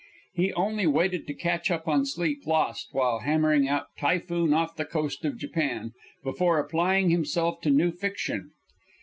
[0.33, 4.83] He only waited to catch up on sleep lost while hammering out "Typhoon Off the
[4.83, 5.91] Coast of Japan,"
[6.23, 8.49] before applying himself to new fiction.